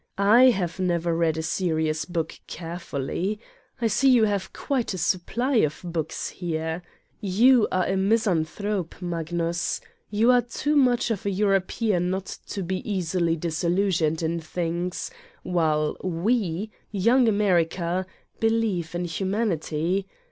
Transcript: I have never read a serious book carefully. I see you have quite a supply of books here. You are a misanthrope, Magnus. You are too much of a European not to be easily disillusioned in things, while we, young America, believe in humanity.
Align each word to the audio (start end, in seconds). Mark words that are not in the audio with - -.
I 0.17 0.45
have 0.45 0.79
never 0.79 1.15
read 1.15 1.37
a 1.37 1.43
serious 1.43 2.05
book 2.05 2.39
carefully. 2.47 3.39
I 3.79 3.85
see 3.85 4.09
you 4.09 4.23
have 4.23 4.51
quite 4.51 4.95
a 4.95 4.97
supply 4.97 5.57
of 5.57 5.79
books 5.83 6.29
here. 6.29 6.81
You 7.19 7.67
are 7.71 7.85
a 7.85 7.95
misanthrope, 7.97 8.99
Magnus. 8.99 9.79
You 10.09 10.31
are 10.31 10.41
too 10.41 10.75
much 10.75 11.11
of 11.11 11.27
a 11.27 11.29
European 11.29 12.09
not 12.09 12.25
to 12.47 12.63
be 12.63 12.77
easily 12.91 13.35
disillusioned 13.35 14.23
in 14.23 14.39
things, 14.39 15.11
while 15.43 15.95
we, 16.03 16.71
young 16.89 17.27
America, 17.27 18.07
believe 18.39 18.95
in 18.95 19.05
humanity. 19.05 20.07